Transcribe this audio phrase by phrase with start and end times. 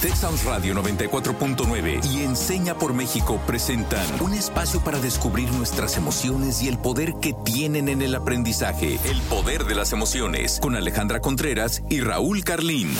[0.00, 6.68] Texas Radio 94.9 y Enseña por México presentan un espacio para descubrir nuestras emociones y
[6.68, 8.98] el poder que tienen en el aprendizaje.
[9.04, 12.94] El poder de las emociones con Alejandra Contreras y Raúl Carlín.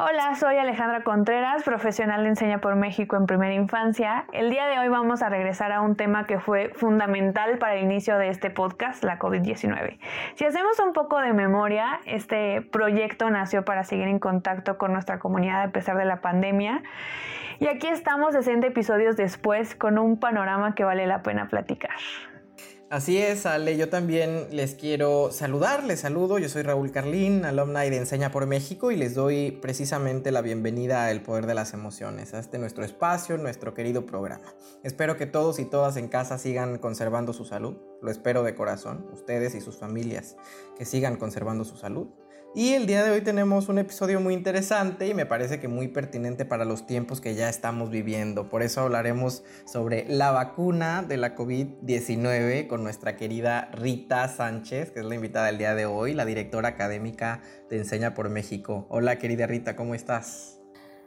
[0.00, 4.26] Hola, soy Alejandra Contreras, profesional de Enseña por México en primera infancia.
[4.32, 7.82] El día de hoy vamos a regresar a un tema que fue fundamental para el
[7.82, 9.98] inicio de este podcast, la COVID-19.
[10.36, 15.18] Si hacemos un poco de memoria, este proyecto nació para seguir en contacto con nuestra
[15.18, 16.84] comunidad a pesar de la pandemia.
[17.58, 21.96] Y aquí estamos 60 episodios después con un panorama que vale la pena platicar.
[22.90, 27.90] Así es, Ale, yo también les quiero saludar, les saludo, yo soy Raúl Carlín, alumni
[27.90, 31.74] de Enseña por México y les doy precisamente la bienvenida a El Poder de las
[31.74, 34.54] Emociones, a este nuestro espacio, nuestro querido programa.
[34.84, 39.06] Espero que todos y todas en casa sigan conservando su salud, lo espero de corazón,
[39.12, 40.36] ustedes y sus familias,
[40.78, 42.08] que sigan conservando su salud.
[42.58, 45.86] Y el día de hoy tenemos un episodio muy interesante y me parece que muy
[45.86, 48.48] pertinente para los tiempos que ya estamos viviendo.
[48.48, 54.98] Por eso hablaremos sobre la vacuna de la COVID-19 con nuestra querida Rita Sánchez, que
[54.98, 58.88] es la invitada del día de hoy, la directora académica de Enseña por México.
[58.88, 60.58] Hola querida Rita, ¿cómo estás?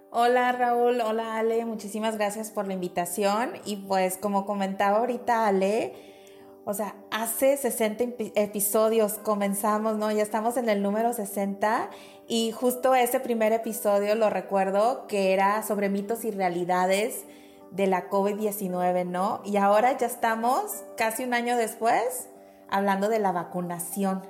[0.09, 6.20] Hola Raúl, hola Ale, muchísimas gracias por la invitación y pues como comentaba ahorita Ale,
[6.63, 8.03] o sea, hace 60
[8.35, 10.11] episodios comenzamos, ¿no?
[10.11, 11.89] Ya estamos en el número 60
[12.27, 17.25] y justo ese primer episodio lo recuerdo que era sobre mitos y realidades
[17.71, 19.41] de la COVID-19, ¿no?
[19.43, 22.29] Y ahora ya estamos, casi un año después,
[22.69, 24.21] hablando de la vacunación.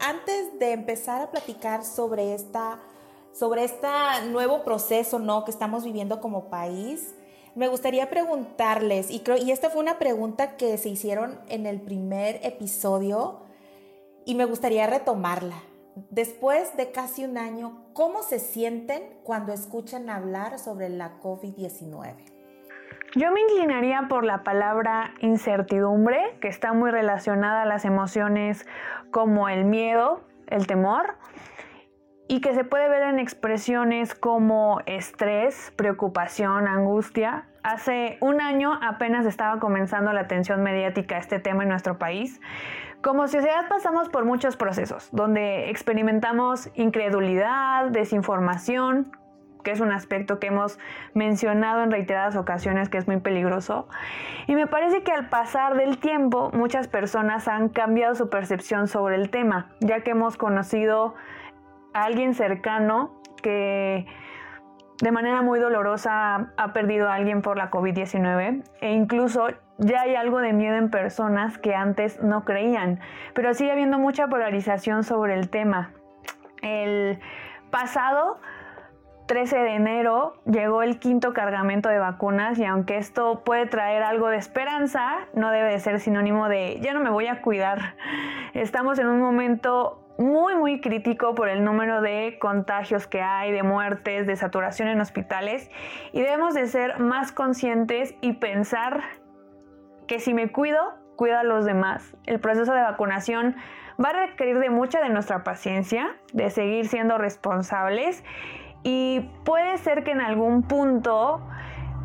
[0.00, 2.78] Antes de empezar a platicar sobre esta
[3.32, 3.88] sobre este
[4.30, 5.44] nuevo proceso ¿no?
[5.44, 7.14] que estamos viviendo como país,
[7.54, 11.80] me gustaría preguntarles, y, creo, y esta fue una pregunta que se hicieron en el
[11.80, 13.40] primer episodio,
[14.24, 15.56] y me gustaría retomarla.
[16.10, 22.14] Después de casi un año, ¿cómo se sienten cuando escuchan hablar sobre la COVID-19?
[23.16, 28.66] Yo me inclinaría por la palabra incertidumbre, que está muy relacionada a las emociones
[29.10, 31.16] como el miedo, el temor,
[32.30, 37.48] y que se puede ver en expresiones como estrés, preocupación, angustia.
[37.64, 42.40] Hace un año apenas estaba comenzando la atención mediática a este tema en nuestro país.
[43.02, 49.10] Como sociedad pasamos por muchos procesos, donde experimentamos incredulidad, desinformación,
[49.64, 50.78] que es un aspecto que hemos
[51.14, 53.88] mencionado en reiteradas ocasiones que es muy peligroso.
[54.46, 59.16] Y me parece que al pasar del tiempo muchas personas han cambiado su percepción sobre
[59.16, 61.16] el tema, ya que hemos conocido
[61.92, 64.06] alguien cercano que
[65.00, 70.14] de manera muy dolorosa ha perdido a alguien por la COVID-19 e incluso ya hay
[70.14, 73.00] algo de miedo en personas que antes no creían,
[73.34, 75.92] pero sigue habiendo mucha polarización sobre el tema.
[76.60, 77.18] El
[77.70, 78.38] pasado
[79.26, 84.28] 13 de enero llegó el quinto cargamento de vacunas y aunque esto puede traer algo
[84.28, 87.94] de esperanza, no debe de ser sinónimo de ya no me voy a cuidar.
[88.54, 93.62] Estamos en un momento muy, muy crítico por el número de contagios que hay, de
[93.62, 95.70] muertes, de saturación en hospitales
[96.12, 99.02] y debemos de ser más conscientes y pensar
[100.06, 100.78] que si me cuido,
[101.16, 102.14] cuido a los demás.
[102.26, 103.56] El proceso de vacunación
[104.02, 108.22] va a requerir de mucha de nuestra paciencia, de seguir siendo responsables
[108.82, 111.40] y puede ser que en algún punto,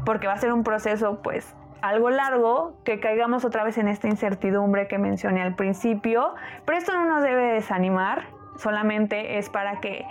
[0.05, 1.53] porque va a ser un proceso pues
[1.89, 6.33] algo largo, que caigamos otra vez en esta incertidumbre que mencioné al principio,
[6.65, 10.05] pero esto no nos debe desanimar, solamente es para que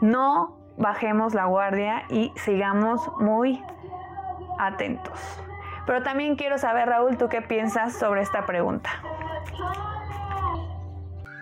[0.00, 3.62] no bajemos la guardia y sigamos muy
[4.58, 5.18] atentos.
[5.86, 8.90] Pero también quiero saber, Raúl, ¿tú qué piensas sobre esta pregunta?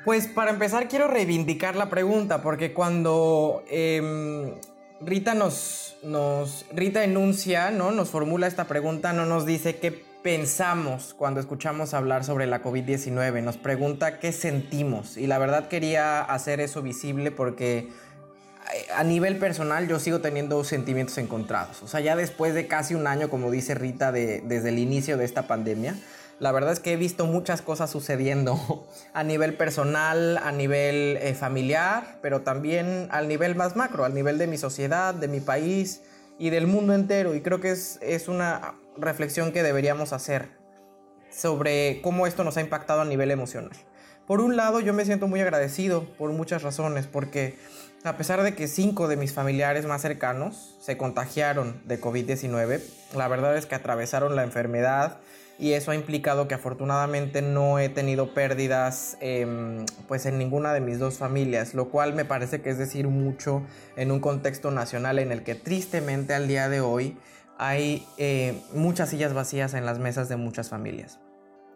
[0.04, 4.53] Pues para empezar quiero reivindicar la pregunta, porque cuando em,
[5.00, 7.91] Rita nos, nos, Rita enuncia, ¿no?
[7.91, 13.43] Nos formula esta pregunta, no nos dice qué pensamos cuando escuchamos hablar sobre la COVID-19,
[13.43, 15.17] nos pregunta qué sentimos.
[15.17, 20.62] Y la verdad quería hacer eso visible porque eh, a nivel personal yo sigo teniendo
[20.65, 21.82] sentimientos encontrados.
[21.82, 25.17] O sea, ya después de casi un año, como dice Rita, de, desde el inicio
[25.17, 25.97] de esta pandemia,
[26.43, 28.85] la verdad es que he visto muchas cosas sucediendo
[29.15, 34.39] a nivel personal, a nivel eh, familiar, pero también al nivel más macro, al nivel
[34.39, 36.03] de mi sociedad, de mi país
[36.41, 37.37] y del mundo entero.
[37.37, 40.49] Y creo que es, es una reflexión que deberíamos hacer
[41.31, 43.77] sobre cómo esto nos ha impactado a nivel emocional.
[44.27, 47.56] Por un lado, yo me siento muy agradecido por muchas razones, porque
[48.03, 52.81] a pesar de que cinco de mis familiares más cercanos se contagiaron de COVID-19,
[53.15, 55.19] la verdad es que atravesaron la enfermedad
[55.58, 60.81] y eso ha implicado que afortunadamente no he tenido pérdidas em, pues en ninguna de
[60.81, 63.62] mis dos familias, lo cual me parece que es decir mucho
[63.96, 67.16] en un contexto nacional en el que tristemente al día de hoy
[67.58, 71.20] hay eh, muchas sillas vacías en las mesas de muchas familias.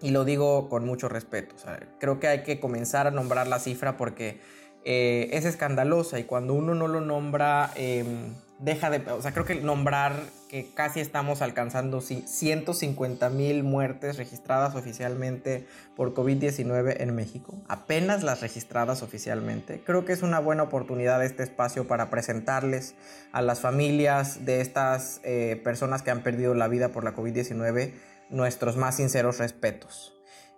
[0.03, 1.55] Y lo digo con mucho respeto.
[2.01, 4.41] creo que hay que comenzar a nombrar la cifra porque
[4.85, 8.99] eh, es escandalosa y cuando uno no lo nombra, em, deja de...
[9.13, 10.15] O sea, creo que nombrar
[10.49, 15.67] que casi estamos alcanzando 150 mil muertes registradas oficialmente
[15.97, 19.83] por COVID-19 en México, apenas las registradas oficialmente.
[19.85, 22.95] Creo que es una buena oportunidad este espacio para presentarles
[23.33, 27.93] a las familias de estas eh, personas que han perdido la vida por la COVID-19
[28.31, 30.15] nuestros más sinceros respetos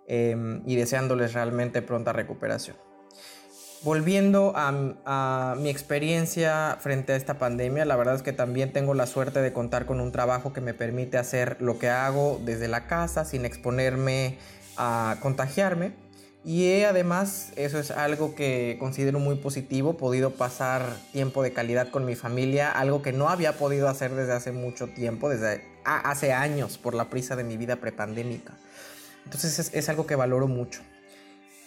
[0.07, 2.88] em, y deseándoles realmente pronta recuperación.
[3.81, 9.07] Volviendo a, mi experiencia frente a esta pandemia, la verdad es que también tengo la
[9.07, 12.87] suerte de contar con un trabajo que me permite hacer lo que hago desde la
[12.87, 14.37] casa sin exponerme
[14.75, 15.93] a contagiarme.
[16.43, 20.83] Y además, eso es algo que considero muy positivo, podido pasar
[21.13, 24.87] tiempo de calidad con mi familia, algo que no había podido hacer desde hace mucho
[24.87, 28.57] tiempo, desde hace años, por la prisa de mi vida prepandémica.
[29.23, 30.81] Entonces es algo que valoro mucho.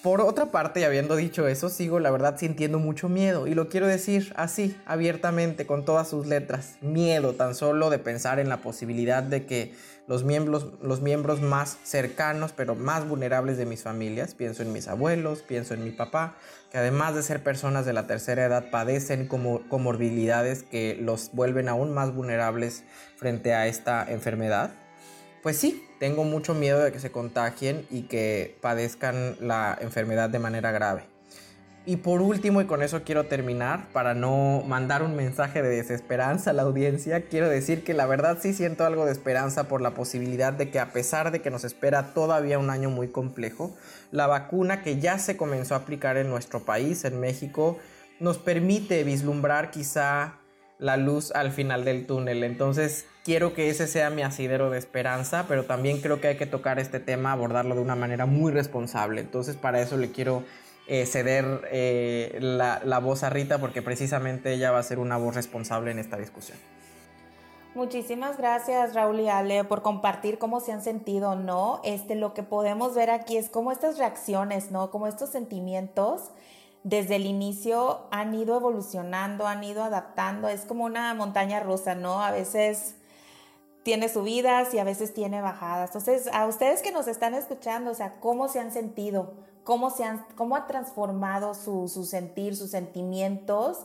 [0.03, 3.47] Por otra parte, y habiendo dicho eso, sigo la verdad sintiendo mucho miedo.
[3.47, 6.77] Y lo quiero decir así, abiertamente, con todas sus letras.
[6.81, 9.77] Miedo tan solo de pensar en la posibilidad de que
[10.09, 14.89] los miembros, los miembros más cercanos, pero más vulnerables de mis familias, pienso en mis
[14.89, 16.35] abuelos, pienso en mi papá,
[16.73, 21.69] que además de ser personas de la tercera edad, padecen como comorbilidades que los vuelven
[21.69, 22.83] aún más vulnerables
[23.17, 24.82] frente a esta enfermedad
[25.43, 30.39] pues sí, tengo mucho miedo de que se contagien y que padezcan la enfermedad de
[30.39, 31.05] manera grave.
[31.85, 36.51] Y por último, y con eso quiero terminar, para no mandar un mensaje de desesperanza
[36.51, 39.91] a la audiencia, quiero decir que la verdad sí siento algo de esperanza por la
[39.91, 43.77] posibilidad de que a pesar de que nos espera todavía un año muy complejo,
[44.13, 47.79] la vacuna que ya se comenzó a aplicar en nuestro país, en México,
[48.21, 50.39] nos permite vislumbrar quizá
[50.79, 52.45] la luz al final del túnel.
[52.45, 56.47] Entonces, quiero que ese sea mi asidero de esperanza, pero también creo que hay que
[56.47, 59.21] tocar este tema, abordarlo de una manera muy responsable.
[59.21, 60.45] Entonces para eso le quiero
[60.89, 65.35] eh, ceder eh, la, voz a Rita porque precisamente ella va a ser una voz
[65.35, 66.59] responsable en esta discusión.
[67.75, 71.81] Muchísimas gracias Raúl y Ale por compartir cómo se han sentido, ¿no?
[71.85, 74.91] Este, lo que podemos ver aquí es cómo estas reacciones, ¿no?
[74.91, 76.33] Como estos sentimientos
[76.85, 82.23] desde el inicio han ido evolucionando, han ido adaptando, es como una montaña rusa, ¿no?
[82.23, 82.97] A veces
[83.83, 85.91] tiene subidas y a veces tiene bajadas.
[85.91, 89.33] Entonces, a ustedes que nos están escuchando, o sea, ¿cómo se han sentido?
[89.65, 93.79] ¿Cómo, se han, cómo ha transformado su, sentir, sus sentimientos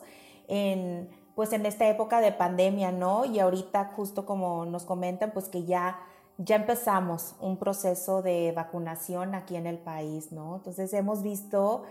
[0.47, 3.25] en, pues en esta época de pandemia, ¿no?
[3.25, 5.99] Y ahorita, justo como nos comentan, pues que ya,
[6.37, 10.55] ya empezamos un proceso de vacunación aquí en el país, ¿no?
[10.57, 11.83] Entonces, hemos visto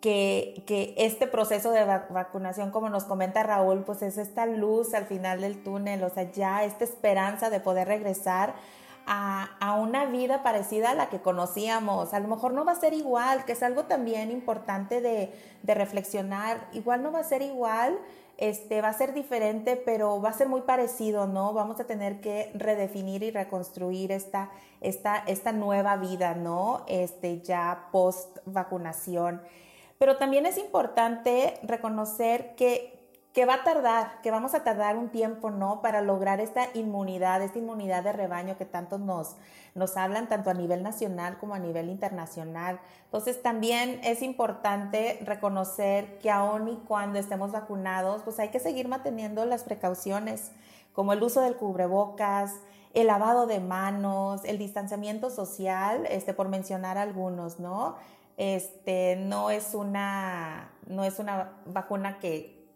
[0.00, 5.40] que, este proceso de vacunación, como nos comenta Raúl, pues es esta luz al final
[5.40, 8.54] del túnel, o sea, ya esta esperanza de poder regresar
[9.06, 12.14] a, una vida parecida a la que conocíamos.
[12.14, 15.32] A lo mejor no va a ser igual, que es algo también importante de,
[15.62, 16.68] reflexionar.
[16.72, 17.98] Igual no va a ser igual,
[18.36, 21.52] este, va a ser diferente, pero va a ser muy parecido, ¿no?
[21.52, 24.50] Vamos a tener que redefinir y reconstruir esta,
[24.80, 26.84] esta, esta nueva vida, ¿no?
[26.88, 29.40] Este, ya post vacunación.
[29.98, 32.92] Pero también es importante reconocer que,
[33.48, 35.82] va a tardar, que vamos a tardar un tiempo, ¿no?
[35.82, 39.36] Para lograr esta inmunidad, esta inmunidad de rebaño que tanto nos,
[39.74, 42.80] nos hablan, tanto a nivel nacional como a nivel internacional.
[43.06, 48.88] Entonces también es importante reconocer que aun y cuando estemos vacunados, pues hay que seguir
[48.88, 50.52] manteniendo las precauciones,
[50.92, 52.52] como el uso del cubrebocas,
[52.94, 57.96] el lavado de manos, el distanciamiento social, este, por mencionar algunos, ¿no?
[58.36, 62.68] Este, no es una, no es una vacuna que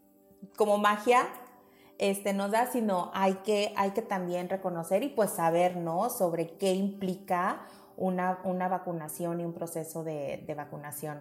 [0.56, 1.26] como magia
[1.98, 6.10] este, nos da, sino hay que, hay que también reconocer y pues saber, ¿no?
[6.10, 11.20] Sobre qué implica una, una vacunación y un proceso de, de vacunación.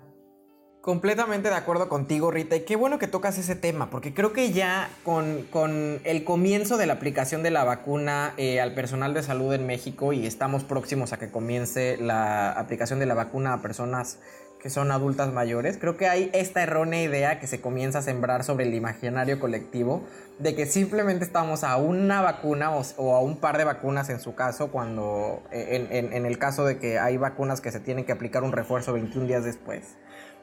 [0.88, 2.56] Completamente de acuerdo contigo, Rita.
[2.56, 6.78] Y qué bueno que tocas ese tema, porque creo que ya con, con el comienzo
[6.78, 10.64] de la aplicación de la vacuna eh, al personal de salud en México y estamos
[10.64, 14.20] próximos a que comience la aplicación de la vacuna a personas
[14.62, 18.46] que son adultas mayores, creo que hay esta errónea idea que se comienza a sembrar
[18.46, 20.06] sobre el imaginario colectivo
[20.40, 24.36] de que simplemente estamos a una vacuna o, a un par de vacunas en su
[24.36, 28.14] caso, cuando en, en, en el caso de que hay vacunas que se tienen que
[28.14, 29.98] aplicar un refuerzo 21 días después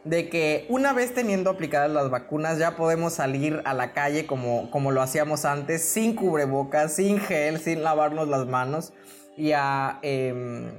[0.04, 4.70] de que una vez teniendo aplicadas las vacunas ya podemos salir a la calle como,
[4.70, 8.92] como lo hacíamos antes, sin cubrebocas, sin gel, sin lavarnos las manos.
[9.36, 10.70] y a, em,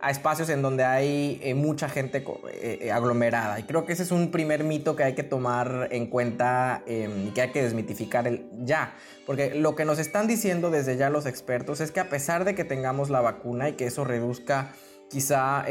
[0.00, 2.18] a espacios en donde hay eh, mucha gente
[2.52, 3.58] eh, eh, aglomerada.
[3.58, 7.28] Y creo que ese es un primer mito que hay que tomar en cuenta em,
[7.28, 8.94] y que hay que desmitificar el, ya.
[9.24, 12.54] Porque lo que nos están diciendo desde ya los expertos es que a pesar de
[12.54, 14.72] que tengamos la vacuna y que eso reduzca
[15.10, 15.64] quizá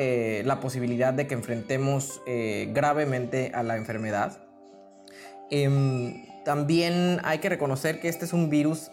[0.43, 2.21] la posibilidad de que enfrentemos
[2.73, 4.37] gravemente a la enfermedad,
[5.49, 8.91] em, también hay que reconocer que este es un virus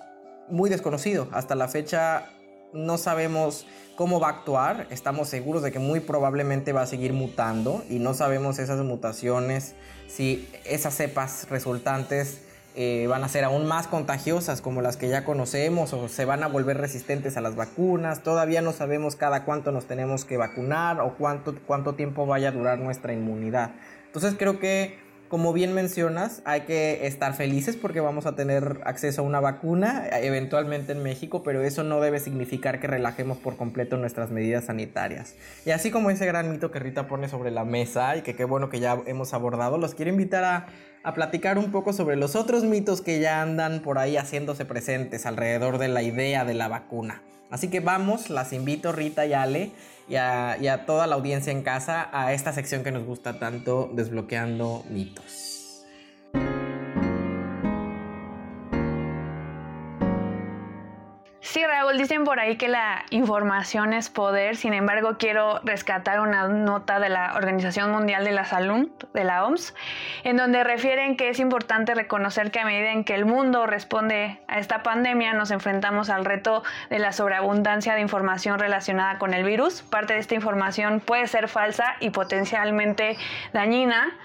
[0.49, 1.29] muy desconocido.
[1.33, 2.31] Hasta la fecha
[2.73, 7.13] no sabemos cómo va a actuar, estamos seguros de que muy probablemente va a seguir
[7.13, 9.75] mutando y no sabemos esas mutaciones,
[10.09, 12.41] si esas cepas resultantes
[12.75, 16.43] eh, van a ser aún más contagiosas como las que ya conocemos o se van
[16.43, 18.23] a volver resistentes a las vacunas.
[18.23, 22.53] Todavía no sabemos cada cuánto nos tenemos que vacunar o cuánto, cuánto tiempo vaya a
[22.53, 23.73] durar nuestra inmunidad.
[24.07, 25.03] Entonces creo que
[25.33, 30.07] como bien mencionas, hay que estar felices porque vamos a tener acceso a una vacuna
[30.21, 35.35] eventualmente en México, pero eso no debe significar que relajemos por completo nuestras medidas sanitarias.
[35.65, 38.45] Y así como ese gran mito que Rita pone sobre la mesa y que qué
[38.45, 40.67] bueno que ya hemos abordado, los quiero invitar a,
[41.05, 45.27] a platicar un poco sobre los otros mitos que ya andan por ahí haciéndose presentes
[45.27, 47.23] alrededor de la idea de la vacuna.
[47.51, 49.73] Así que vamos, las invito Rita y Ale
[50.09, 54.85] y a, toda la audiencia en casa a esta sección que nos gusta tanto, desbloqueando
[54.89, 55.52] mitos.
[61.53, 66.49] Sí, Raúl, dicen por ahí que la información es poder, sin embargo quiero rescatar una
[66.49, 69.75] nota de la Organización Mundial de la Salud, de la OMS,
[70.25, 74.41] en donde refieren que es importante reconocer que a medida en que el mundo responde
[74.49, 79.45] a esta pandemia, nos enfrentamos al reto de la sobreabundancia de información relacionada con el
[79.45, 79.83] virus.
[79.83, 83.19] Parte de esta información puede ser falsa y potencialmente
[83.53, 84.17] dañina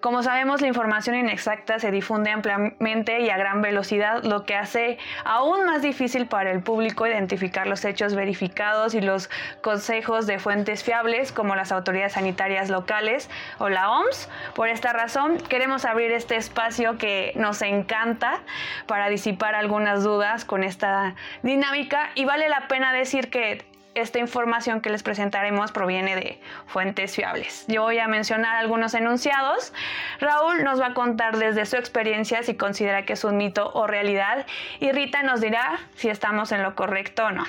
[0.00, 4.98] como sabemos, la información inexacta se difunde ampliamente y a gran velocidad, lo que hace
[5.24, 9.30] aún más difícil para el público identificar los hechos verificados y los
[9.62, 14.28] consejos de fuentes fiables como las autoridades sanitarias locales o la OMS.
[14.54, 18.40] Por esta razón, queremos abrir este espacio que nos encanta
[18.86, 23.64] para disipar algunas dudas con esta dinámica y vale la pena decir que
[23.96, 27.64] esta información que les presentaremos proviene de fuentes fiables.
[27.66, 29.72] Yo voy a mencionar algunos enunciados.
[30.20, 33.86] Raúl nos va a contar desde su experiencia si considera que es un mito o
[33.86, 34.46] realidad
[34.80, 37.44] y Rita nos dirá si estamos en lo correcto o no.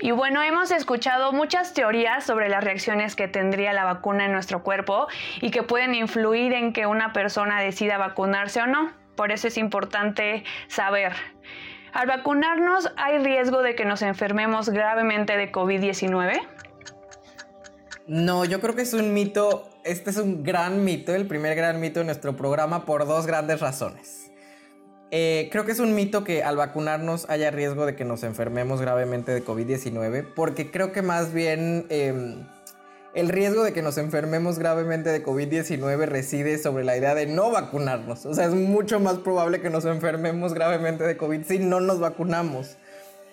[0.00, 4.62] Y bueno, hemos escuchado muchas teorías sobre las reacciones que tendría la vacuna en nuestro
[4.62, 5.08] cuerpo
[5.40, 8.92] y que pueden influir en que una persona decida vacunarse o no.
[9.16, 11.12] Por eso es importante saber
[11.92, 16.40] ¿Al vacunarnos hay riesgo de que nos enfermemos gravemente de COVID-19?
[18.06, 21.80] No, yo creo que es un mito, este es un gran mito, el primer gran
[21.80, 24.30] mito de nuestro programa por dos grandes razones.
[25.10, 28.80] Eh, creo que es un mito que al vacunarnos haya riesgo de que nos enfermemos
[28.80, 31.86] gravemente de COVID-19, porque creo que más bien...
[31.90, 32.46] Em,
[33.18, 37.50] el riesgo de que nos enfermemos gravemente de COVID-19 reside sobre la idea de no
[37.50, 38.24] vacunarnos.
[38.26, 41.98] O sea, es mucho más probable que nos enfermemos gravemente de COVID si no nos
[41.98, 42.76] vacunamos.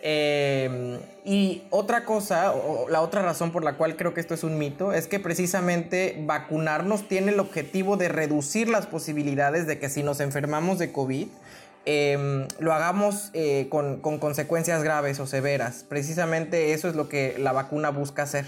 [0.01, 4.43] Eh, y otra cosa, o la otra razón por la cual creo que esto es
[4.43, 9.89] un mito, es que precisamente vacunarnos tiene el objetivo de reducir las posibilidades de que
[9.89, 11.27] si nos enfermamos de COVID,
[11.85, 15.85] em, lo hagamos eh, con consecuencias graves o severas.
[15.87, 18.45] Precisamente eso es lo que la vacuna busca hacer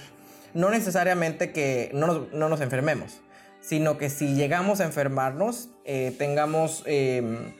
[0.54, 3.22] no necesariamente que no nos, enfermemos,
[3.60, 7.54] sino que si llegamos a enfermarnos, eh, tengamos em,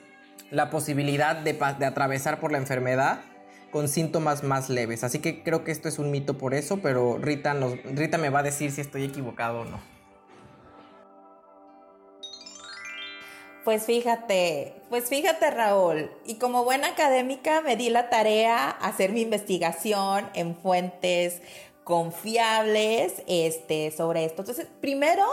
[0.52, 3.22] la posibilidad de, atravesar por la enfermedad
[3.72, 5.04] con síntomas más leves.
[5.04, 8.30] Así que creo que esto es un mito por eso, pero Rita, nos, Rita me
[8.30, 9.98] va a decir si estoy equivocado o no.
[13.68, 19.24] Pues fíjate, pues fíjate Raúl, y como buena académica me di la tarea hacer mi
[19.24, 21.42] investigación en fuentes
[21.88, 24.42] confiables este, sobre esto.
[24.42, 25.24] Entonces, primero,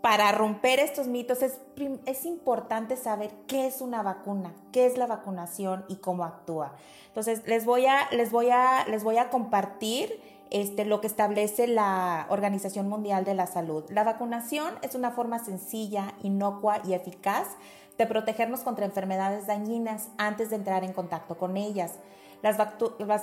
[0.00, 1.60] para romper estos mitos es,
[2.06, 6.74] es, importante saber qué es una vacuna, qué es la vacunación y cómo actúa.
[7.08, 11.66] Entonces, les voy a, les voy a, les voy a compartir este, lo que establece
[11.66, 13.84] la Organización Mundial de la Salud.
[13.90, 17.46] La vacunación es una forma sencilla, inocua y eficaz
[17.98, 21.96] de protegernos contra enfermedades dañinas antes de entrar en contacto con ellas.
[22.42, 22.56] Las,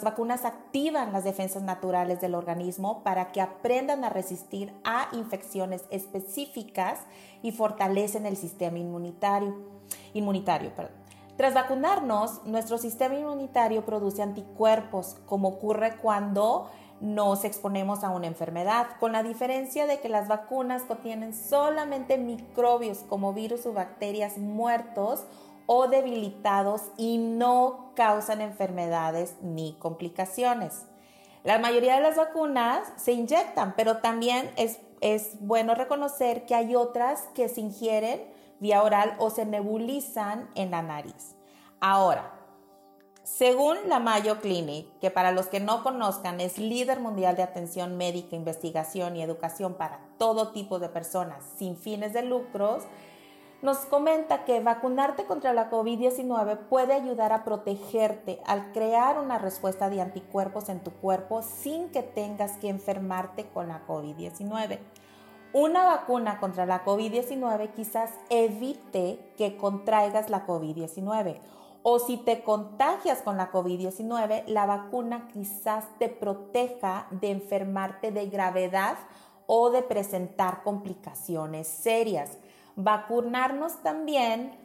[0.04, 7.00] vacunas activan las defensas naturales del organismo para que aprendan a resistir a infecciones específicas
[7.42, 9.56] y fortalecen el sistema inmunitario.
[10.14, 10.72] inmunitario
[11.38, 16.70] Tras vacunarnos, nuestro sistema inmunitario produce anticuerpos, como ocurre cuando
[17.00, 23.00] nos exponemos a una enfermedad, con la diferencia de que las vacunas contienen solamente microbios
[23.10, 25.26] como virus o bacterias muertos
[25.66, 30.86] o debilitados y no causan enfermedades ni complicaciones.
[31.44, 36.76] La mayoría de las vacunas se inyectan, pero también es, es bueno reconocer que hay
[36.76, 38.22] otras que se ingieren
[38.60, 41.36] vía oral o se nebulizan en la nariz.
[41.80, 42.32] Ahora,
[43.24, 47.98] según la Mayo Clinic, que para los que no conozcan es líder mundial de atención
[47.98, 52.84] médica, investigación y educación para todo tipo de personas sin fines de lucros,
[53.66, 59.90] nos comenta que vacunarte contra la COVID-19 puede ayudar a protegerte al crear una respuesta
[59.90, 64.78] de anticuerpos en tu cuerpo sin que tengas que enfermarte con la COVID-19.
[65.52, 71.40] Una vacuna contra la COVID-19 quizás evite que contraigas la COVID-19
[71.82, 78.28] o si te contagias con la COVID-19, la vacuna quizás te proteja de enfermarte de
[78.28, 78.98] gravedad
[79.48, 82.38] o de presentar complicaciones serias.
[82.76, 84.58] Vacunarnos también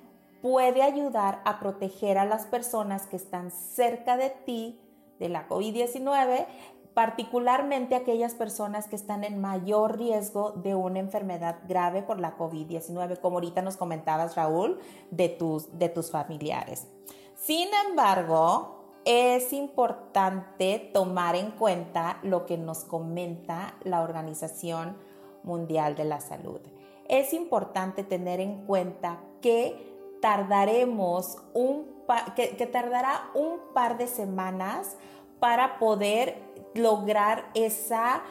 [0.42, 4.80] puede ayudar a proteger a las personas que están cerca de ti
[5.18, 6.46] de la COVID-19,
[6.94, 13.20] particularmente aquellas personas que están en mayor riesgo de una enfermedad grave por la COVID-19,
[13.20, 16.88] como ahorita nos comentabas, Raúl, de tus, de tus familiares.
[17.36, 24.96] Sin embargo, es importante tomar en cuenta lo que nos comenta la Organización
[25.44, 26.60] Mundial de la Salud
[27.10, 29.90] es importante tener en cuenta que
[30.22, 31.90] tardaremos un
[32.34, 34.96] que, tardará un par de semanas
[35.38, 36.36] para poder
[36.74, 38.22] lograr esa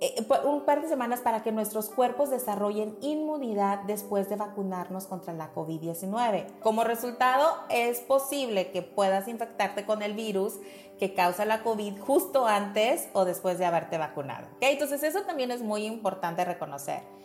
[0.00, 5.34] eh, un par de semanas para que nuestros cuerpos desarrollen inmunidad después de vacunarnos contra
[5.34, 6.46] la COVID-19.
[6.60, 10.58] Como resultado, es posible que puedas infectarte con el virus
[10.98, 14.46] que causa la COVID justo antes o después de haberte vacunado.
[14.60, 17.19] Entonces, eso también es muy importante reconocer.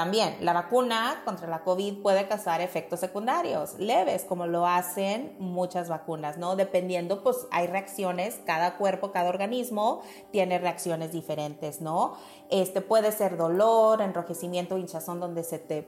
[0.00, 5.90] También la vacuna contra la COVID puede causar efectos secundarios leves, como lo hacen muchas
[5.90, 6.56] vacunas, ¿no?
[6.56, 12.14] Dependiendo, pues hay reacciones, cada cuerpo, cada organismo tiene reacciones diferentes, ¿no?
[12.48, 15.86] Este puede ser dolor, enrojecimiento, hinchazón donde se te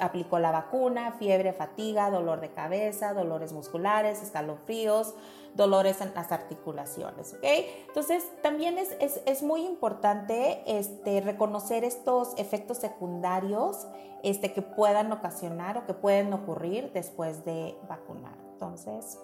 [0.00, 5.14] aplicó la vacuna, fiebre, fatiga, dolor de cabeza, dolores musculares, escalofríos,
[5.56, 7.44] dolores en las articulaciones, ¿ok?
[7.88, 13.86] Entonces, también es, es, muy importante este, reconocer estos efectos secundarios
[14.22, 18.34] este, que puedan ocasionar o que pueden ocurrir después de vacunar.
[18.52, 19.18] Entonces,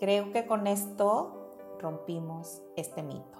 [0.00, 3.38] creo que con esto rompimos este mito.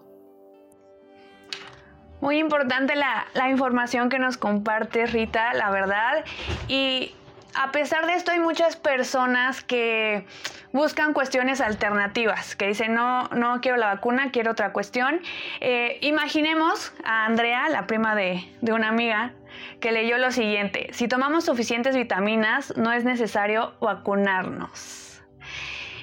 [2.21, 6.25] Muy importante la, la, información que nos comparte Rita, la verdad.
[6.67, 7.15] Y
[7.55, 10.27] a pesar de esto hay muchas personas que
[10.73, 15.21] buscan cuestiones alternativas, que dicen, no, no quiero la vacuna, quiero otra cuestión.
[15.61, 19.33] Eh, imaginemos a Andrea, la prima de, de una amiga,
[19.81, 25.21] que leyó lo siguiente, si tomamos suficientes vitaminas, no es necesario vacunarnos.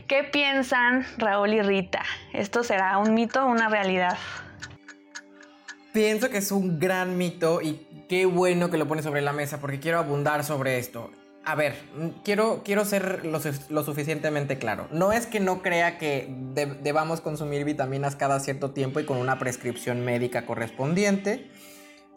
[0.08, 2.04] ¿Qué piensan Raúl y Rita?
[2.32, 4.18] ¿Esto será un mito o una realidad?
[5.94, 9.60] Pienso que es un gran mito y qué bueno que lo pone sobre la mesa
[9.60, 11.10] porque quiero abundar sobre esto
[11.46, 11.76] a ver,
[12.24, 14.88] quiero, quiero ser lo, suficientemente claro.
[14.92, 16.34] No es que no crea que
[16.82, 21.52] debamos consumir vitaminas cada cierto tiempo y con una prescripción médica correspondiente.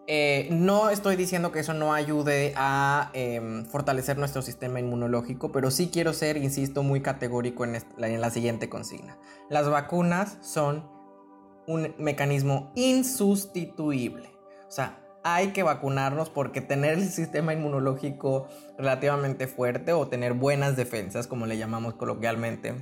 [0.06, 5.70] Eh, no estoy diciendo que eso no ayude a em, fortalecer nuestro sistema inmunológico, pero
[5.70, 9.18] sí quiero ser, insisto, muy categórico en, en la siguiente consigna.
[9.50, 10.88] Las vacunas son
[11.66, 14.30] un mecanismo insustituible.
[14.66, 14.98] O sea,
[15.34, 21.46] hay que vacunarnos porque tener el sistema inmunológico relativamente fuerte o tener buenas defensas, como
[21.46, 22.74] le llamamos coloquialmente,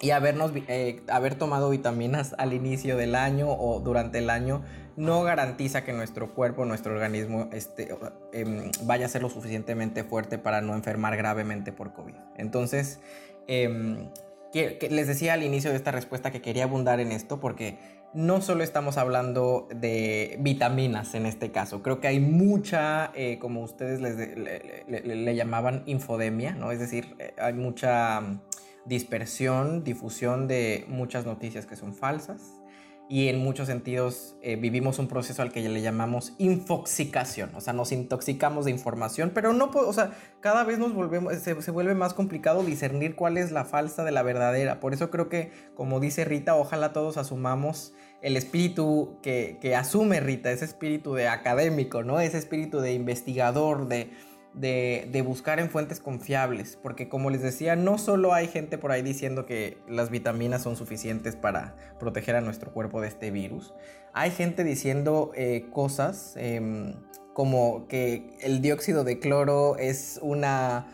[0.00, 4.62] y habernos, eh, haber tomado vitaminas al inicio del año o durante el año
[4.96, 7.94] no garantiza que nuestro cuerpo, nuestro organismo este,
[8.32, 12.14] em, vaya a ser lo suficientemente fuerte para no enfermar gravemente por COVID.
[12.36, 12.98] Entonces,
[13.46, 14.08] em,
[14.52, 17.78] les decía al inicio de esta respuesta que quería abundar en esto porque
[18.14, 23.62] no solo estamos hablando de vitaminas en este caso, creo que hay mucha, eh, como
[23.62, 26.72] ustedes le, llamaban, infodemia, ¿no?
[26.72, 28.40] Es decir, eh, hay mucha mm,
[28.84, 32.61] dispersión, difusión de muchas noticias que son falsas
[33.08, 37.72] y en muchos sentidos eh, vivimos un proceso al que le llamamos infoxicación, o sea,
[37.72, 41.94] nos intoxicamos de información, pero no, o sea, cada vez nos volvemos, se, se, vuelve
[41.94, 44.80] más complicado discernir cuál es la falsa de la verdadera.
[44.80, 50.20] Por eso creo que, como dice Rita, ojalá todos asumamos el espíritu que, que asume
[50.20, 52.20] Rita, ese espíritu de académico, ¿no?
[52.20, 54.10] Ese espíritu de investigador, de
[54.54, 59.02] de, buscar en fuentes confiables, porque como les decía, no solo hay gente por ahí
[59.02, 63.72] diciendo que las vitaminas son suficientes para proteger a nuestro cuerpo de este virus,
[64.12, 66.94] hay gente diciendo eh, cosas em,
[67.32, 70.86] como que el dióxido de cloro es una...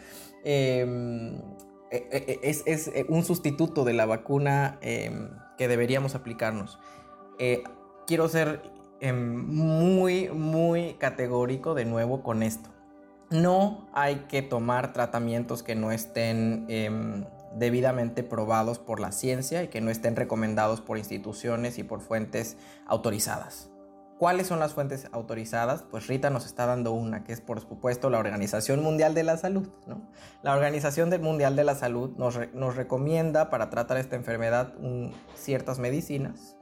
[0.44, 1.37] Em,
[1.90, 6.79] eh, eh, es, es, un sustituto de la vacuna em, que deberíamos aplicarnos.
[8.07, 8.61] quiero ser
[9.01, 12.68] muy, muy categórico de nuevo con esto.
[13.31, 19.69] No hay que tomar tratamientos que no estén em, debidamente probados por la ciencia y
[19.69, 23.71] que no estén recomendados por instituciones y por fuentes autorizadas.
[24.19, 25.85] ¿Cuáles son las fuentes autorizadas?
[25.85, 29.37] Pues Rita nos está dando una, que es por supuesto la Organización Mundial de la
[29.37, 29.69] Salud.
[30.43, 32.35] La Organización Mundial de la Salud nos,
[32.75, 34.75] recomienda para tratar esta enfermedad
[35.37, 36.57] ciertas medicinas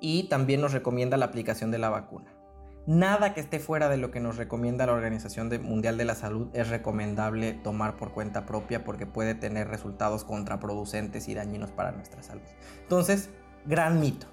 [0.00, 2.39] y también nos recomienda la aplicación de la vacuna.
[2.86, 6.48] Nada que esté fuera de lo que nos recomienda la Organización Mundial de la Salud
[6.54, 12.22] es recomendable tomar por cuenta propia porque puede tener resultados contraproducentes y dañinos para nuestra
[12.22, 12.42] salud.
[12.82, 13.30] Entonces,
[13.66, 14.26] gran mito.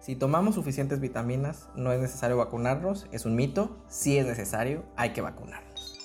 [0.00, 3.76] Si tomamos suficientes vitaminas, no es necesario vacunarnos, es un mito.
[3.88, 5.98] Si es necesario, hay que vacunarnos.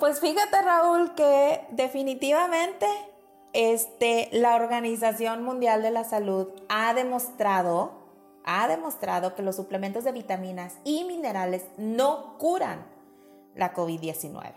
[0.00, 2.86] Pues fíjate, Raúl, que definitivamente
[3.52, 8.01] este, la Organización Mundial de la Salud ha demostrado,
[8.44, 12.84] ha demostrado que los suplementos de vitaminas y minerales no curan
[13.54, 14.52] la COVID-19.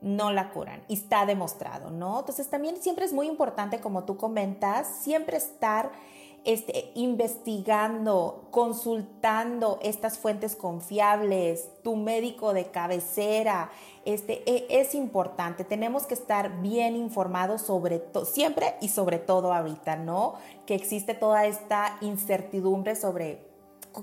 [0.00, 2.20] no la curan y está demostrado, ¿no?
[2.20, 5.92] Entonces también siempre es muy importante, como tú comentas, siempre estar
[6.44, 13.70] este, investigando, consultando estas fuentes confiables, tu médico de cabecera,
[14.04, 15.64] este, e, es importante.
[15.64, 20.34] Tenemos que estar bien informados sobre todo, siempre y sobre todo ahorita, ¿no?
[20.66, 23.51] Que existe toda esta incertidumbre sobre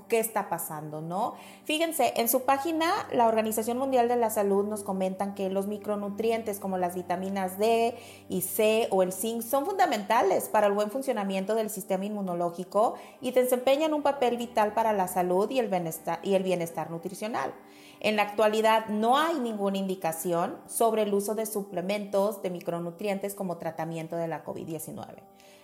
[0.08, 1.34] qué está pasando, ¿no?
[1.64, 6.60] Fíjense, en su página, la Organización Mundial de la Salud nos comentan que los micronutrientes
[6.60, 7.96] como las vitaminas D
[8.28, 13.32] y C o el zinc son fundamentales para el buen funcionamiento del sistema inmunológico y
[13.32, 17.52] desempeñan un papel vital para la salud y el bienestar, y el bienestar nutricional.
[18.00, 23.58] En la actualidad no hay ninguna indicación sobre el uso de suplementos de micronutrientes como
[23.58, 25.06] tratamiento de la COVID-19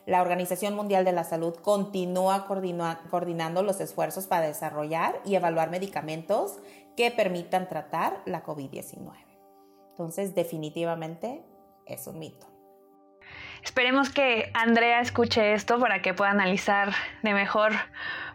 [0.07, 6.59] la Organización Mundial de la Salud continúa coordinando los esfuerzos para desarrollar y evaluar medicamentos
[6.97, 9.13] que permitan tratar la COVID-19.
[9.91, 11.45] Entonces, definitivamente
[11.87, 12.56] es un mito.
[13.67, 16.93] Esperemos que Andrea escuche esto para que pueda analizar
[17.25, 17.73] de mejor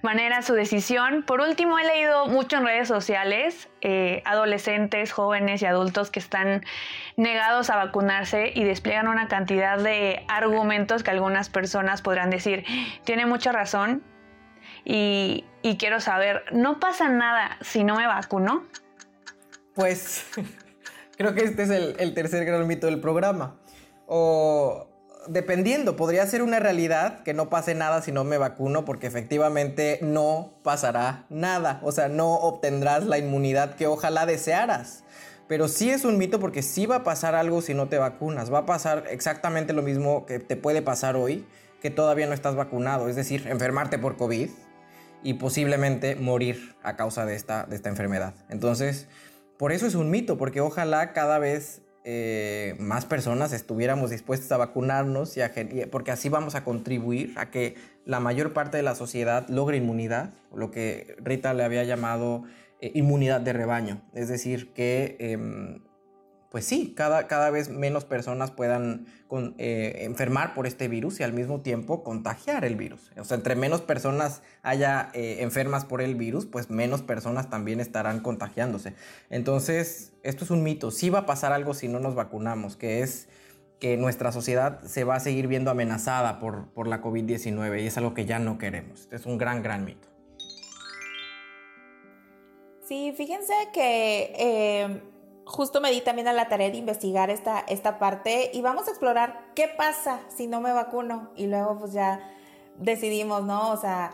[0.02, 1.24] manera su decisión.
[1.24, 6.66] Por último, he leído mucho en redes sociales eh, adolescentes, jóvenes y adultos que están
[7.16, 12.66] negados a vacunarse y despliegan una cantidad de argumentos que algunas personas podrán decir,
[13.06, 14.04] tiene mucha razón
[14.84, 15.46] y,
[15.80, 18.66] quiero saber, ¿no pasa nada si no me vacuno?
[19.76, 20.26] Pues
[21.18, 23.56] creo que este es el, el tercer gran mito del programa.
[24.08, 24.91] O
[25.28, 30.00] dependiendo, podría ser una realidad que no pase nada si no me vacuno, porque efectivamente
[30.02, 31.80] no pasará nada.
[31.84, 35.04] O sea, no obtendrás la inmunidad que ojalá desearas.
[35.48, 38.52] Pero sí es un mito porque sí va a pasar algo si no te vacunas.
[38.52, 41.46] Va a pasar exactamente lo mismo que te puede pasar hoy,
[41.82, 43.10] que todavía no estás vacunado.
[43.10, 44.50] Es decir, enfermarte por COVID
[45.24, 48.34] y posiblemente morir a causa de esta, de esta enfermedad.
[48.50, 49.08] Entonces,
[49.58, 54.58] por eso es un mito, porque ojalá cada vez eh, más personas estuviéramos dispuestas a
[54.58, 55.42] vacunarnos, y
[55.92, 60.34] porque así vamos a contribuir a que la mayor parte de la sociedad logre inmunidad,
[60.56, 62.44] lo que Rita le había llamado
[62.80, 65.82] eh, inmunidad de rebaño, es decir, que em,
[66.52, 69.06] pues sí, cada, cada vez menos personas puedan
[69.58, 73.10] eh, enfermar por este virus y al mismo tiempo contagiar el virus.
[73.18, 77.80] O sea, entre menos personas haya eh, enfermas por el virus, pues menos personas también
[77.80, 78.96] estarán contagiándose.
[79.30, 80.92] Entonces, esto es un mito.
[80.92, 83.30] Sí va a pasar algo si no nos vacunamos, que es
[83.80, 87.98] que nuestra sociedad se va a seguir viendo amenazada por, por la COVID-19 y es
[87.98, 89.08] algo que ya no queremos.
[89.10, 90.10] es un gran, gran mito.
[92.86, 94.34] Sí, fíjense que...
[94.38, 95.02] Eh,
[95.46, 98.92] justo me di también a la tarea de investigar esta, esta parte y vamos a
[98.92, 102.20] explorar qué pasa si no me vacuno y luego pues ya
[102.78, 103.72] decidimos, ¿no?
[103.72, 104.12] O sea,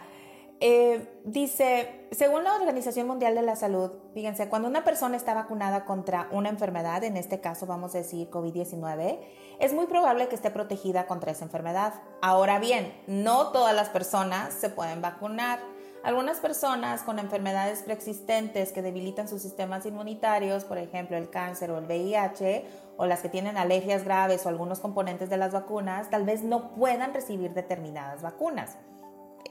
[0.59, 5.85] eh, dice, según la Organización Mundial de la Salud, fíjense, cuando una persona está vacunada
[5.85, 9.19] contra una enfermedad, en este caso vamos a decir COVID-19,
[9.59, 11.93] es muy probable que esté protegida contra esa enfermedad.
[12.21, 15.59] Ahora bien, no todas las personas se pueden vacunar.
[16.03, 21.77] Algunas personas con enfermedades preexistentes que debilitan sus sistemas inmunitarios, por ejemplo el cáncer o
[21.77, 22.65] el VIH,
[22.97, 26.73] o las que tienen alergias graves o algunos componentes de las vacunas, tal vez no
[26.75, 28.77] puedan recibir determinadas vacunas.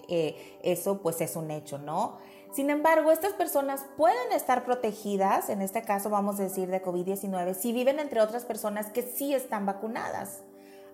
[0.08, 2.18] Eh, eso pues es un hecho, ¿no?
[2.52, 7.54] Sin embargo, estas personas pueden estar protegidas, en este caso vamos a decir de COVID-19,
[7.54, 10.42] si viven entre otras personas que sí están vacunadas.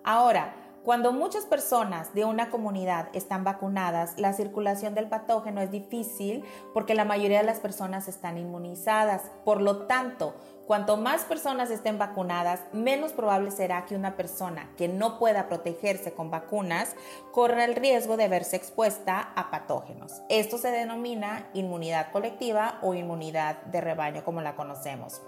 [0.03, 6.43] Ahora, Cuando muchas personas de una comunidad están vacunadas, la circulación del patógeno es difícil
[6.73, 9.21] porque la mayoría de las personas están inmunizadas.
[9.45, 10.35] Por lo tanto,
[10.67, 16.11] cuanto más personas estén vacunadas, menos probable será que una persona que no pueda protegerse
[16.11, 16.97] con vacunas
[17.31, 20.21] corra el riesgo de verse expuesta a patógenos.
[20.27, 25.21] Esto se denomina inmunidad colectiva o inmunidad de rebaño como la conocemos.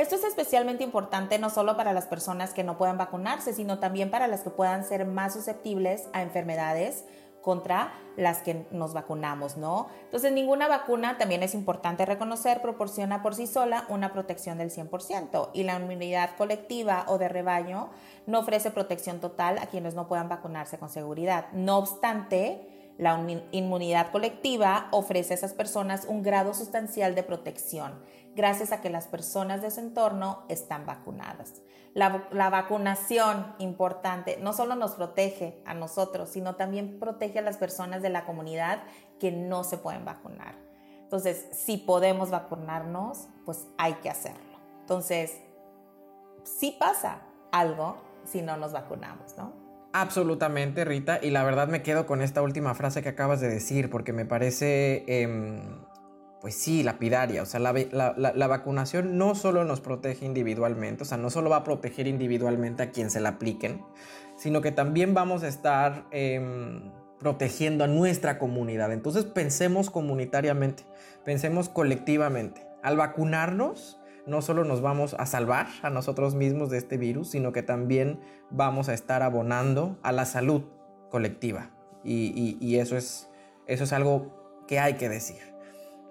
[0.00, 4.10] Esto es especialmente importante no solo para las personas que no puedan vacunarse, sino también
[4.10, 7.04] para las que puedan ser más susceptibles a enfermedades
[7.42, 9.88] contra las que nos vacunamos, ¿no?
[10.04, 15.50] Entonces, ninguna vacuna, también es importante reconocer, proporciona por sí sola una protección del 100%
[15.52, 17.90] y la inmunidad colectiva o de rebaño
[18.26, 21.52] no ofrece protección total a quienes no puedan vacunarse con seguridad.
[21.52, 22.69] No obstante,
[23.00, 23.18] la
[23.50, 27.98] inmunidad colectiva ofrece a esas personas un grado sustancial de protección
[28.36, 31.62] gracias a que las personas de su entorno están vacunadas.
[31.94, 38.02] La, vacunación, importante, no solo nos protege a nosotros, sino también protege a las personas
[38.02, 38.82] de la comunidad
[39.18, 40.54] que no se pueden vacunar.
[41.02, 44.58] Entonces, si podemos vacunarnos, pues hay que hacerlo.
[44.80, 45.40] Entonces,
[46.44, 49.59] sí pasa algo si no nos vacunamos, ¿no?
[49.92, 51.18] Absolutamente, Rita.
[51.22, 54.24] Y la verdad me quedo con esta última frase que acabas de decir, porque me
[54.24, 55.60] parece em,
[56.40, 57.42] pues sí, lapidaria.
[57.42, 61.64] O sea, la, vacunación no solo nos protege individualmente, o sea, no solo va a
[61.64, 63.82] proteger individualmente a quien se la apliquen,
[64.36, 68.92] sino que también vamos a estar em, protegiendo a nuestra comunidad.
[68.92, 70.84] Entonces pensemos comunitariamente,
[71.24, 72.66] pensemos colectivamente.
[72.82, 73.99] Al vacunarnos,
[74.30, 78.20] no solo nos vamos a salvar a nosotros mismos de este virus, sino que también
[78.50, 80.62] vamos a estar abonando a la salud
[81.10, 81.70] colectiva.
[82.04, 83.28] Y, eso, es,
[83.66, 85.38] eso es algo que hay que decir.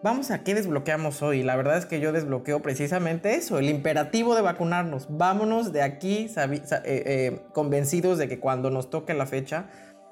[0.03, 1.43] Vamos a qué desbloqueamos hoy.
[1.43, 5.07] La verdad es que yo desbloqueo precisamente eso, el imperativo de vacunarnos.
[5.09, 9.69] Vámonos de aquí eh, eh, convencidos de que cuando nos toque la fecha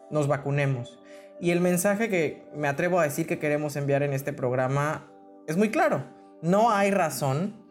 [0.09, 0.99] nos vacunemos.
[1.39, 5.11] Y el mensaje que me atrevo a decir que queremos enviar en este programa
[5.45, 6.03] es muy claro.
[6.41, 7.66] No hay razón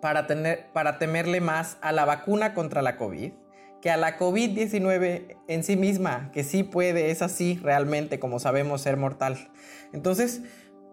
[0.00, 3.32] para, tener, para temerle más a la vacuna contra la COVID
[3.80, 8.80] que a la COVID-19 en sí misma, que sí puede, es así realmente como sabemos
[8.80, 9.50] ser mortal.
[9.92, 10.42] Entonces,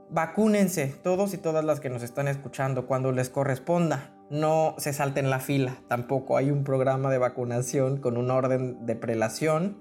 [0.09, 4.11] vacúnense todos y todas las que nos están escuchando cuando les corresponda.
[4.29, 8.95] No se salten la fila, tampoco hay un programa de vacunación con un orden de
[8.95, 9.77] prelación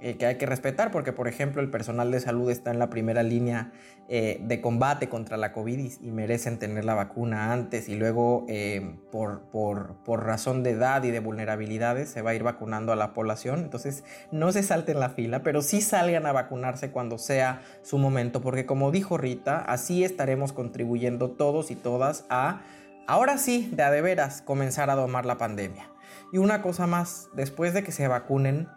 [0.00, 2.90] eh, que hay que respetar porque, por ejemplo, el personal de salud está en la
[2.90, 3.72] primera línea
[4.08, 8.96] eh, de combate contra la COVID y, merecen tener la vacuna antes y luego eh,
[9.10, 12.96] por, por, por, razón de edad y de vulnerabilidades se va a ir vacunando a
[12.96, 13.60] la población.
[13.60, 18.42] Entonces, no se salten la fila, pero sí salgan a vacunarse cuando sea su momento
[18.42, 22.60] porque, como dijo Rita, así estaremos contribuyendo todos y todas a,
[23.06, 25.88] ahora sí, de a de veras, comenzar a domar la pandemia.
[26.30, 28.68] Y una cosa más, después de que se vacunen,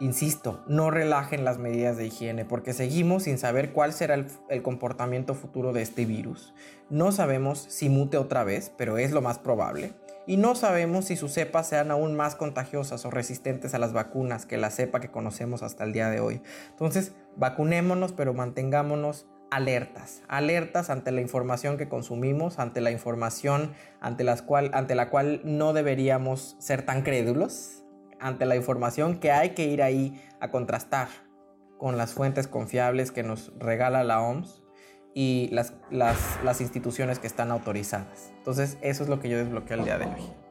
[0.00, 5.34] Insisto, no relajen las medidas de higiene porque seguimos sin saber cuál será el, comportamiento
[5.34, 6.52] futuro de este virus.
[6.90, 9.92] No sabemos si mute otra vez, pero es lo más probable.
[10.26, 14.46] Y no sabemos si sus cepas sean aún más contagiosas o resistentes a las vacunas
[14.46, 16.40] que la cepa que conocemos hasta el día de hoy.
[16.70, 24.24] Entonces, vacunémonos, pero mantengámonos alertas, alertas ante la información que consumimos, ante la información ante,
[24.24, 27.83] las cual, ante la cual no deberíamos ser tan crédulos,
[28.24, 31.08] ante la información que hay que ir ahí a contrastar
[31.76, 34.62] con las fuentes confiables que nos regala la OMS
[35.12, 38.32] y las, las, instituciones que están autorizadas.
[38.38, 40.43] Entonces eso es lo que yo desbloqueé el día de hoy.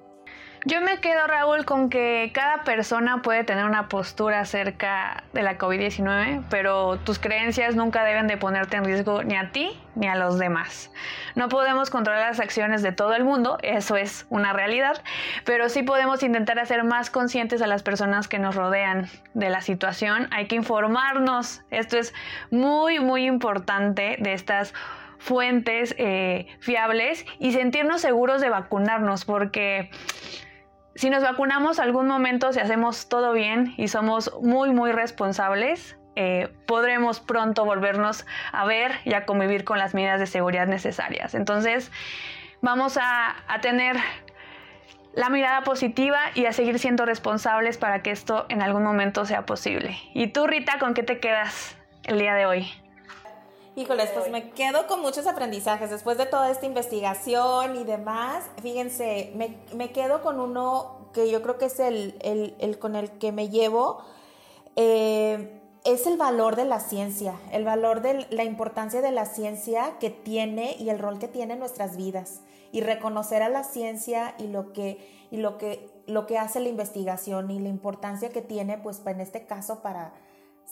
[0.66, 5.58] Yo me quedo, Raúl, con que cada persona puede tener una postura acerca de la
[5.58, 10.16] COVID-19, pero tus creencias nunca deben de ponerte en riesgo ni a ti ni a
[10.16, 10.90] los demás.
[11.36, 15.04] No podemos controlar las acciones de todo el mundo, eso es una realidad,
[15.44, 19.60] pero sí podemos intentar hacer más conscientes a las personas que nos rodean de la
[19.60, 20.30] situación.
[20.32, 22.14] Hay que informarnos, esto es
[22.52, 24.74] muy, muy importante de estas
[25.18, 29.90] fuentes eh, fiables y sentirnos seguros de vacunarnos, porque
[30.96, 36.50] si nos vacunamos algún momento, si hacemos todo bien y somos muy, muy responsables, eh,
[36.68, 41.34] podremos pronto volvernos a ver y a convivir con las medidas de seguridad necesarias.
[41.34, 41.92] Entonces,
[42.62, 43.98] vamos a, a tener
[45.16, 49.46] la mirada positiva y a seguir siendo responsables para que esto en algún momento sea
[49.46, 49.98] posible.
[50.14, 52.83] ¿Y tú, Rita, con qué te quedas el día de hoy?
[53.76, 55.90] Híjoles, pues me quedo con muchos aprendizajes.
[55.90, 61.42] Después de toda esta investigación y demás, fíjense, me, me quedo con uno que yo
[61.42, 64.04] creo que es el, el, con el que me llevo.
[64.76, 69.98] Eh, es el valor de la ciencia, el valor de la importancia de la ciencia
[70.00, 72.42] que tiene y el rol que tiene en nuestras vidas.
[72.72, 76.70] Y reconocer a la ciencia y lo que, y lo que, lo que hace la
[76.70, 80.14] investigación y la importancia que tiene, pues en este caso, para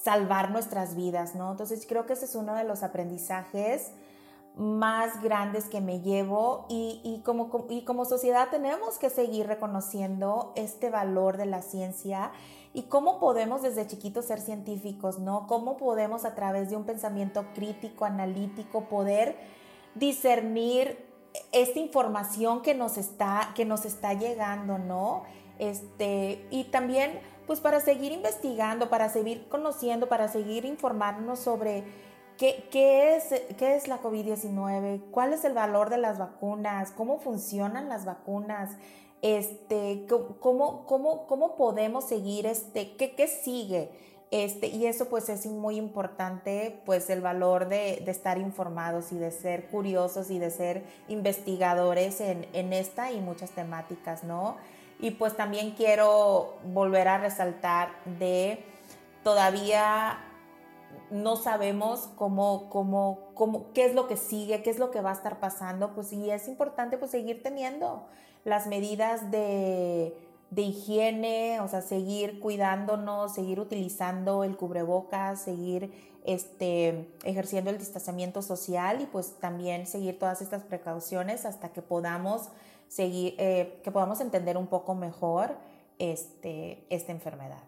[0.03, 1.51] salvar nuestras vidas, ¿no?
[1.51, 3.91] Entonces creo que ese es uno de los aprendizajes
[4.55, 10.89] más grandes que me llevo y, como, y como sociedad tenemos que seguir reconociendo este
[10.89, 12.31] valor de la ciencia
[12.73, 15.47] y cómo podemos desde chiquitos ser científicos, ¿no?
[15.47, 19.37] Cómo podemos a través de un pensamiento crítico, analítico, poder
[19.95, 21.05] discernir
[21.51, 25.23] esta información que nos está, que nos está llegando, ¿no?
[25.59, 31.83] Este, y también, pues para seguir investigando, para seguir conociendo, para seguir informándonos sobre
[32.37, 33.25] qué, qué es,
[33.57, 38.71] qué es la COVID-19, cuál es el valor de las vacunas, cómo funcionan las vacunas,
[39.21, 40.05] este,
[40.39, 43.91] cómo, cómo, cómo podemos seguir, este, qué, qué sigue.
[44.31, 49.17] Este, y eso pues es muy importante, pues el valor de, de, estar informados y
[49.17, 54.55] de ser curiosos y de ser investigadores en, en, esta y muchas temáticas, ¿no?
[55.01, 58.63] Y pues también quiero volver a resaltar de
[59.23, 60.19] todavía
[61.09, 65.11] no sabemos cómo, cómo, cómo, qué es lo que sigue, qué es lo que va
[65.11, 68.05] a estar pasando, pues y es importante pues seguir teniendo
[68.45, 70.15] las medidas de,
[70.55, 75.91] higiene, o sea, seguir cuidándonos, seguir utilizando el cubrebocas, seguir
[76.25, 82.49] este, ejerciendo el distanciamiento social y pues también seguir todas estas precauciones hasta que podamos
[82.91, 85.55] seguir, eh, que podamos entender un poco mejor
[85.97, 87.63] este, esta enfermedad.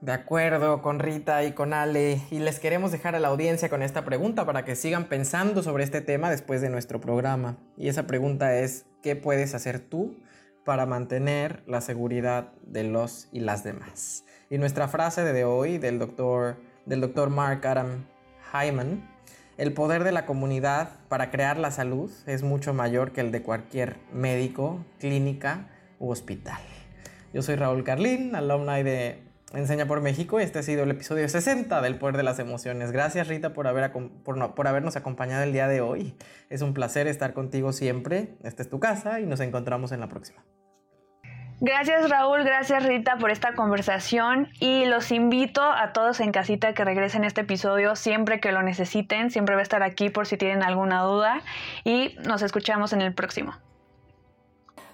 [0.00, 3.82] De acuerdo con Rita y con Ale, y les queremos dejar a la audiencia con
[3.82, 7.58] esta pregunta para que sigan pensando sobre este tema después de nuestro programa.
[7.76, 10.16] Y esa pregunta es, ¿qué puedes hacer tú
[10.64, 14.24] para mantener la seguridad de los y las demás?
[14.48, 18.06] Y nuestra frase de hoy del doctor, del doctor Mark Adam
[18.52, 19.06] Hyman,
[19.60, 23.42] el poder de la comunidad para crear la salud es mucho mayor que el de
[23.42, 25.68] cualquier médico, clínica
[25.98, 26.58] u hospital.
[27.34, 29.18] Yo soy Raúl Carlín, alumni de
[29.52, 30.40] Enseña por México.
[30.40, 32.90] Este ha sido el episodio 60 del Poder de las Emociones.
[32.90, 36.14] Gracias Rita por, haber, por, habernos acompañado el día de hoy.
[36.48, 38.38] Es un placer estar contigo siempre.
[38.42, 40.42] Esta es tu casa y nos encontramos en la próxima.
[41.62, 46.86] Gracias Raúl, gracias Rita por esta conversación y los invito a todos en casita que
[46.86, 49.30] regresen este episodio siempre que lo necesiten.
[49.30, 51.42] Siempre va a estar aquí por si tienen alguna duda
[51.84, 53.52] y nos escuchamos en el próximo.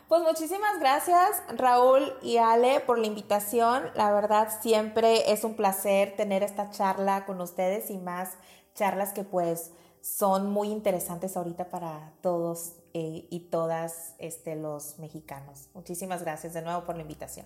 [0.08, 3.84] Pues muchísimas gracias Raúl y Ale por la invitación.
[3.94, 8.38] La verdad siempre es un placer tener esta charla con ustedes y más
[8.74, 15.68] charlas que pues son muy interesantes ahorita para todos eh, y todas este, los mexicanos.
[15.74, 17.44] Muchísimas gracias de nuevo por la invitación.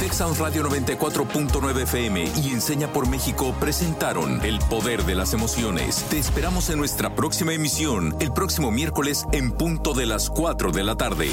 [0.00, 6.04] Texas Radio 94.9 FM y Enseña por México presentaron El Poder de las Emociones.
[6.08, 10.82] Te esperamos en nuestra próxima emisión, el próximo miércoles en punto de las 4 de
[10.82, 11.28] la tarde.